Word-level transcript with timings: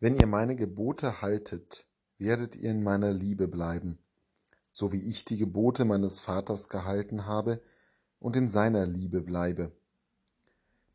Wenn 0.00 0.14
ihr 0.14 0.28
meine 0.28 0.54
Gebote 0.54 1.22
haltet, 1.22 1.88
werdet 2.18 2.54
ihr 2.54 2.70
in 2.70 2.84
meiner 2.84 3.12
Liebe 3.12 3.48
bleiben, 3.48 3.98
so 4.70 4.92
wie 4.92 5.02
ich 5.10 5.24
die 5.24 5.36
Gebote 5.36 5.84
meines 5.84 6.20
Vaters 6.20 6.68
gehalten 6.68 7.26
habe 7.26 7.60
und 8.20 8.36
in 8.36 8.48
seiner 8.48 8.86
Liebe 8.86 9.22
bleibe. 9.22 9.72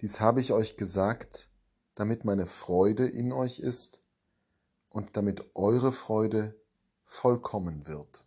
Dies 0.00 0.20
habe 0.20 0.40
ich 0.40 0.52
euch 0.52 0.76
gesagt, 0.76 1.48
damit 1.96 2.24
meine 2.24 2.46
Freude 2.46 3.08
in 3.08 3.32
euch 3.32 3.58
ist 3.58 4.00
und 4.88 5.16
damit 5.16 5.44
eure 5.54 5.90
Freude 5.90 6.54
vollkommen 7.04 7.88
wird. 7.88 8.24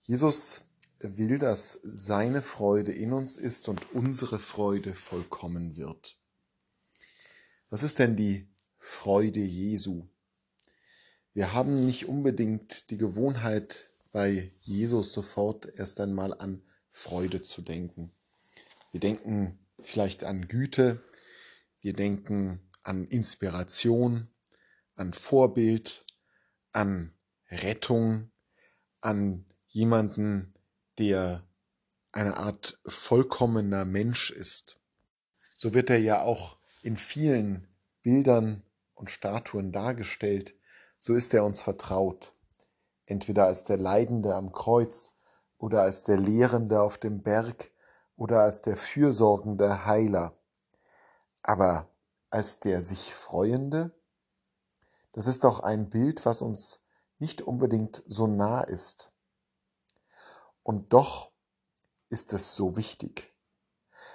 Jesus 0.00 0.62
will, 1.00 1.38
dass 1.38 1.80
seine 1.82 2.40
Freude 2.40 2.92
in 2.92 3.12
uns 3.12 3.36
ist 3.36 3.68
und 3.68 3.92
unsere 3.92 4.38
Freude 4.38 4.94
vollkommen 4.94 5.76
wird. 5.76 6.18
Was 7.68 7.82
ist 7.82 7.98
denn 7.98 8.14
die 8.14 8.48
Freude 8.78 9.40
Jesu? 9.40 10.06
Wir 11.34 11.52
haben 11.52 11.84
nicht 11.84 12.06
unbedingt 12.06 12.90
die 12.90 12.96
Gewohnheit, 12.96 13.90
bei 14.12 14.52
Jesus 14.62 15.12
sofort 15.12 15.66
erst 15.78 16.00
einmal 16.00 16.32
an 16.32 16.62
Freude 16.90 17.42
zu 17.42 17.62
denken. 17.62 18.12
Wir 18.92 19.00
denken 19.00 19.58
vielleicht 19.80 20.22
an 20.22 20.46
Güte, 20.46 21.02
wir 21.80 21.92
denken 21.92 22.60
an 22.84 23.04
Inspiration, 23.08 24.28
an 24.94 25.12
Vorbild, 25.12 26.06
an 26.72 27.12
Rettung, 27.50 28.30
an 29.00 29.44
jemanden, 29.66 30.54
der 30.98 31.46
eine 32.12 32.36
Art 32.36 32.78
vollkommener 32.86 33.84
Mensch 33.84 34.30
ist. 34.30 34.80
So 35.54 35.74
wird 35.74 35.90
er 35.90 35.98
ja 35.98 36.22
auch 36.22 36.56
in 36.86 36.96
vielen 36.96 37.66
Bildern 38.02 38.62
und 38.94 39.10
Statuen 39.10 39.72
dargestellt, 39.72 40.54
so 41.00 41.14
ist 41.14 41.34
er 41.34 41.44
uns 41.44 41.60
vertraut, 41.60 42.32
entweder 43.06 43.46
als 43.46 43.64
der 43.64 43.76
Leidende 43.76 44.36
am 44.36 44.52
Kreuz 44.52 45.10
oder 45.58 45.82
als 45.82 46.04
der 46.04 46.16
Lehrende 46.16 46.80
auf 46.80 46.96
dem 46.96 47.22
Berg 47.22 47.72
oder 48.14 48.40
als 48.42 48.60
der 48.60 48.76
fürsorgende 48.76 49.84
Heiler. 49.84 50.38
Aber 51.42 51.88
als 52.30 52.60
der 52.60 52.82
sich 52.82 53.12
Freuende, 53.12 53.90
das 55.12 55.26
ist 55.26 55.42
doch 55.42 55.60
ein 55.60 55.90
Bild, 55.90 56.24
was 56.24 56.40
uns 56.40 56.84
nicht 57.18 57.42
unbedingt 57.42 58.04
so 58.06 58.28
nah 58.28 58.60
ist. 58.60 59.12
Und 60.62 60.92
doch 60.92 61.32
ist 62.10 62.32
es 62.32 62.54
so 62.54 62.76
wichtig. 62.76 63.34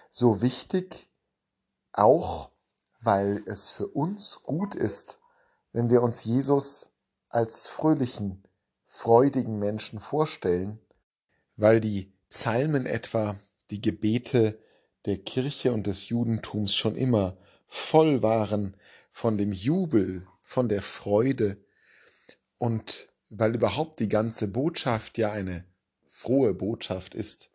So 0.09 0.41
wichtig 0.41 1.11
auch, 1.91 2.52
weil 3.02 3.44
es 3.47 3.69
für 3.69 3.88
uns 3.88 4.41
gut 4.44 4.75
ist, 4.75 5.19
wenn 5.73 5.89
wir 5.89 6.02
uns 6.02 6.23
Jesus 6.23 6.91
als 7.30 7.67
fröhlichen, 7.67 8.44
freudigen 8.85 9.57
Menschen 9.59 9.99
vorstellen, 9.99 10.80
weil 11.55 11.79
die 11.79 12.13
Psalmen 12.29 12.85
etwa, 12.85 13.35
die 13.69 13.81
Gebete 13.81 14.59
der 15.05 15.17
Kirche 15.17 15.72
und 15.72 15.88
des 15.88 16.09
Judentums 16.09 16.75
schon 16.75 16.95
immer 16.95 17.38
voll 17.67 18.22
waren 18.22 18.75
von 19.11 19.38
dem 19.38 19.52
Jubel, 19.52 20.27
von 20.41 20.69
der 20.69 20.81
Freude 20.81 21.57
und 22.57 23.09
weil 23.29 23.55
überhaupt 23.55 23.99
die 23.99 24.09
ganze 24.09 24.49
Botschaft 24.49 25.17
ja 25.17 25.31
eine 25.31 25.66
frohe 26.05 26.53
Botschaft 26.53 27.16
ist. 27.16 27.49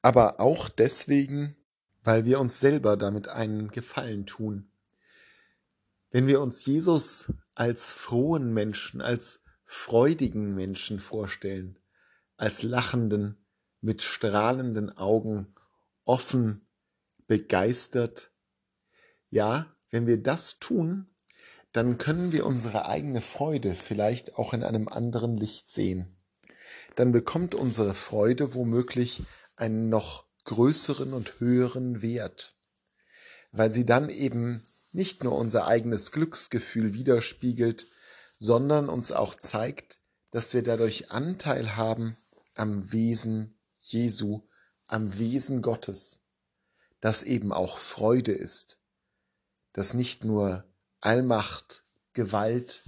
Aber 0.00 0.40
auch 0.40 0.70
deswegen, 0.70 1.56
weil 2.08 2.24
wir 2.24 2.40
uns 2.40 2.58
selber 2.58 2.96
damit 2.96 3.28
einen 3.28 3.70
Gefallen 3.70 4.24
tun. 4.24 4.70
Wenn 6.10 6.26
wir 6.26 6.40
uns 6.40 6.64
Jesus 6.64 7.30
als 7.54 7.92
frohen 7.92 8.54
Menschen, 8.54 9.02
als 9.02 9.42
freudigen 9.66 10.54
Menschen 10.54 11.00
vorstellen, 11.00 11.78
als 12.38 12.62
lachenden, 12.62 13.36
mit 13.82 14.00
strahlenden 14.00 14.96
Augen, 14.96 15.54
offen, 16.06 16.66
begeistert, 17.26 18.32
ja, 19.28 19.76
wenn 19.90 20.06
wir 20.06 20.22
das 20.22 20.60
tun, 20.60 21.10
dann 21.72 21.98
können 21.98 22.32
wir 22.32 22.46
unsere 22.46 22.86
eigene 22.86 23.20
Freude 23.20 23.74
vielleicht 23.74 24.38
auch 24.38 24.54
in 24.54 24.62
einem 24.64 24.88
anderen 24.88 25.36
Licht 25.36 25.68
sehen 25.68 26.18
dann 26.98 27.12
bekommt 27.12 27.54
unsere 27.54 27.94
Freude 27.94 28.56
womöglich 28.56 29.22
einen 29.54 29.88
noch 29.88 30.24
größeren 30.48 31.12
und 31.12 31.40
höheren 31.40 32.00
Wert, 32.00 32.54
weil 33.52 33.70
sie 33.70 33.84
dann 33.84 34.08
eben 34.08 34.64
nicht 34.92 35.22
nur 35.22 35.36
unser 35.36 35.66
eigenes 35.66 36.10
Glücksgefühl 36.10 36.94
widerspiegelt, 36.94 37.86
sondern 38.38 38.88
uns 38.88 39.12
auch 39.12 39.34
zeigt, 39.34 39.98
dass 40.30 40.54
wir 40.54 40.62
dadurch 40.62 41.10
Anteil 41.10 41.76
haben 41.76 42.16
am 42.54 42.90
Wesen 42.92 43.58
Jesu, 43.76 44.40
am 44.86 45.18
Wesen 45.18 45.60
Gottes, 45.60 46.20
das 47.00 47.24
eben 47.24 47.52
auch 47.52 47.76
Freude 47.76 48.32
ist, 48.32 48.78
das 49.74 49.92
nicht 49.92 50.24
nur 50.24 50.64
Allmacht, 51.02 51.84
Gewalt, 52.14 52.84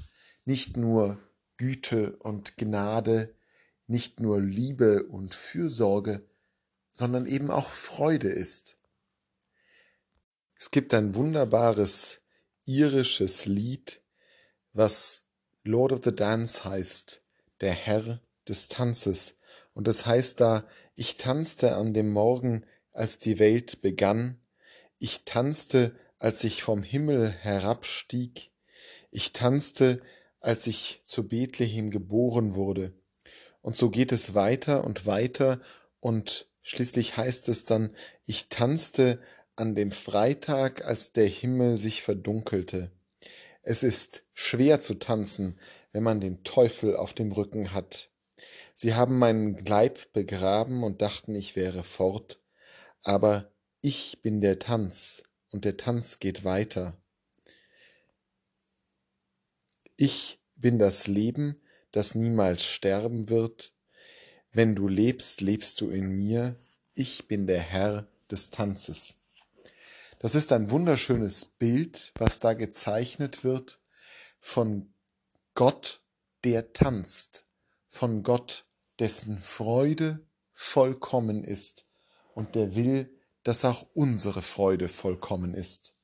nicht 0.47 0.78
nur 0.78 1.19
Güte 1.59 2.16
und 2.21 2.56
Gnade, 2.56 3.34
nicht 3.87 4.19
nur 4.19 4.41
Liebe 4.41 5.04
und 5.04 5.34
Fürsorge, 5.34 6.27
sondern 7.00 7.26
eben 7.26 7.50
auch 7.50 7.66
Freude 7.66 8.28
ist. 8.28 8.76
Es 10.54 10.70
gibt 10.70 10.92
ein 10.92 11.14
wunderbares 11.14 12.20
irisches 12.66 13.46
Lied, 13.46 14.02
was 14.74 15.22
Lord 15.64 15.92
of 15.92 16.00
the 16.04 16.14
Dance 16.14 16.62
heißt, 16.62 17.22
der 17.62 17.72
Herr 17.72 18.20
des 18.46 18.68
Tanzes. 18.68 19.38
Und 19.72 19.88
es 19.88 20.04
heißt 20.04 20.42
da, 20.42 20.68
ich 20.94 21.16
tanzte 21.16 21.74
an 21.74 21.94
dem 21.94 22.12
Morgen, 22.12 22.66
als 22.92 23.18
die 23.18 23.38
Welt 23.38 23.80
begann, 23.80 24.38
ich 24.98 25.24
tanzte, 25.24 25.96
als 26.18 26.44
ich 26.44 26.62
vom 26.62 26.82
Himmel 26.82 27.30
herabstieg, 27.30 28.50
ich 29.10 29.32
tanzte, 29.32 30.02
als 30.40 30.66
ich 30.66 31.00
zu 31.06 31.26
Bethlehem 31.26 31.88
geboren 31.88 32.54
wurde. 32.54 32.92
Und 33.62 33.74
so 33.74 33.88
geht 33.88 34.12
es 34.12 34.34
weiter 34.34 34.84
und 34.84 35.06
weiter 35.06 35.60
und 36.00 36.49
schließlich 36.62 37.16
heißt 37.16 37.48
es 37.48 37.65
dann, 37.65 37.94
ich 38.25 38.48
tanzte 38.48 39.21
an 39.56 39.75
dem 39.75 39.91
Freitag, 39.91 40.84
als 40.84 41.12
der 41.12 41.26
Himmel 41.26 41.76
sich 41.76 42.03
verdunkelte. 42.03 42.91
Es 43.62 43.82
ist 43.82 44.25
schwer 44.32 44.81
zu 44.81 44.94
tanzen, 44.94 45.59
wenn 45.93 46.03
man 46.03 46.21
den 46.21 46.44
Teufel 46.44 46.97
auf 46.97 47.12
dem 47.12 47.32
Rücken 47.32 47.75
hat. 47.75 48.10
Sie 48.75 48.94
haben 48.94 49.19
meinen 49.19 49.62
Leib 49.65 50.12
begraben 50.12 50.82
und 50.82 51.03
dachten, 51.03 51.34
ich 51.34 51.56
wäre 51.56 51.84
fort, 51.84 52.41
aber 53.03 53.53
ich 53.82 54.22
bin 54.22 54.41
der 54.41 54.59
Tanz 54.59 55.22
und 55.50 55.65
der 55.65 55.77
Tanz 55.77 56.19
geht 56.19 56.44
weiter. 56.44 56.97
Ich 59.97 60.41
bin 60.56 60.78
das 60.78 61.06
Leben, 61.06 61.60
das 61.92 62.15
niemals 62.15 62.65
sterben 62.65 63.28
wird. 63.28 63.77
Wenn 64.52 64.74
du 64.74 64.88
lebst, 64.88 65.40
lebst 65.40 65.80
du 65.80 65.90
in 65.90 66.08
mir. 66.08 66.56
Ich 66.94 67.28
bin 67.28 67.46
der 67.46 67.60
Herr 67.60 68.08
des 68.30 68.50
Tanzes. 68.50 69.20
Das 70.18 70.34
ist 70.34 70.52
ein 70.52 70.70
wunderschönes 70.70 71.44
Bild, 71.44 72.12
was 72.16 72.40
da 72.40 72.54
gezeichnet 72.54 73.44
wird 73.44 73.80
von 74.40 74.92
Gott, 75.54 76.02
der 76.44 76.72
tanzt, 76.72 77.46
von 77.88 78.22
Gott, 78.22 78.66
dessen 78.98 79.38
Freude 79.38 80.26
vollkommen 80.52 81.44
ist 81.44 81.86
und 82.34 82.54
der 82.54 82.74
will, 82.74 83.08
dass 83.44 83.64
auch 83.64 83.86
unsere 83.94 84.42
Freude 84.42 84.88
vollkommen 84.88 85.54
ist. 85.54 85.94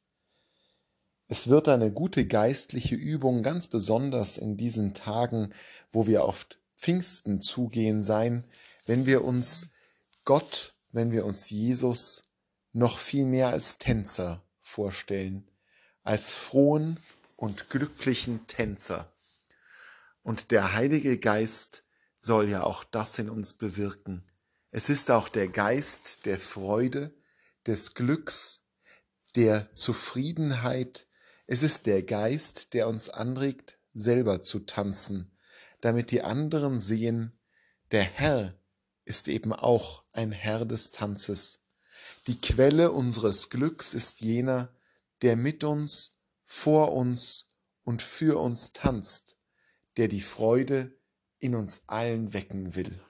Es 1.29 1.49
wird 1.49 1.69
eine 1.69 1.93
gute 1.93 2.27
geistliche 2.27 2.95
Übung, 2.95 3.43
ganz 3.43 3.67
besonders 3.67 4.39
in 4.39 4.57
diesen 4.57 4.95
Tagen, 4.95 5.53
wo 5.91 6.07
wir 6.07 6.25
auf 6.25 6.47
Pfingsten 6.77 7.41
zugehen 7.41 8.03
sein, 8.03 8.45
wenn 8.87 9.07
wir 9.07 9.25
uns 9.25 9.69
Gott, 10.25 10.75
wenn 10.93 11.11
wir 11.11 11.25
uns 11.25 11.51
Jesus 11.51 12.23
noch 12.73 12.99
viel 12.99 13.27
mehr 13.27 13.49
als 13.49 13.79
Tänzer 13.79 14.43
vorstellen, 14.61 15.49
als 16.03 16.35
frohen 16.35 16.99
und 17.37 17.71
glücklichen 17.71 18.47
Tänzer. 18.47 19.13
Und 20.23 20.51
der 20.51 20.75
Heilige 20.75 21.19
Geist 21.19 21.85
soll 22.19 22.49
ja 22.49 22.63
auch 22.63 22.85
das 22.85 23.19
in 23.19 23.31
uns 23.31 23.55
bewirken. 23.55 24.25
Es 24.71 24.91
ist 24.91 25.11
auch 25.11 25.29
der 25.29 25.49
Geist 25.49 26.27
der 26.27 26.39
Freude, 26.39 27.15
des 27.67 27.95
Glücks, 27.95 28.61
der 29.35 29.75
Zufriedenheit, 29.75 31.07
es 31.47 31.63
ist 31.63 31.87
der 31.87 32.03
Geist, 32.03 32.75
der 32.75 32.89
uns 32.89 33.09
anregt, 33.09 33.79
selber 33.95 34.43
zu 34.43 34.61
tanzen, 34.61 35.36
damit 35.81 36.11
die 36.11 36.23
anderen 36.23 36.79
sehen, 36.79 37.39
der 37.93 38.03
Herr 38.03 38.59
ist 39.05 39.29
eben 39.29 39.53
auch 39.53 40.05
ein 40.13 40.33
Herr 40.33 40.65
des 40.65 40.91
Tanzes. 40.91 41.71
Die 42.27 42.41
Quelle 42.41 42.91
unseres 42.91 43.51
Glücks 43.51 43.95
ist 43.95 44.21
jener, 44.21 44.75
der 45.23 45.37
mit 45.37 45.63
uns, 45.65 46.19
vor 46.45 46.93
uns 46.93 47.49
und 47.85 48.03
für 48.03 48.41
uns 48.41 48.73
tanzt, 48.73 49.37
der 49.97 50.09
die 50.09 50.21
Freude 50.21 50.99
in 51.39 51.55
uns 51.55 51.83
allen 51.87 52.35
wecken 52.35 52.75
will. 52.75 53.01